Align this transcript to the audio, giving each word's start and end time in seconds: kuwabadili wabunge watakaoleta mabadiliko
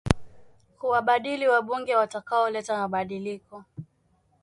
kuwabadili 0.79 1.47
wabunge 1.47 1.95
watakaoleta 1.95 2.77
mabadiliko 2.77 3.63